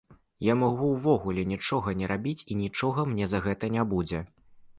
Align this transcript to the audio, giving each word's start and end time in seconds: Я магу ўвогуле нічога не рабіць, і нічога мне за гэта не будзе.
Я 0.45 0.53
магу 0.61 0.87
ўвогуле 0.93 1.43
нічога 1.51 1.93
не 1.99 2.09
рабіць, 2.13 2.37
і 2.51 2.59
нічога 2.63 3.07
мне 3.11 3.29
за 3.37 3.45
гэта 3.45 3.71
не 3.79 3.87
будзе. 3.95 4.25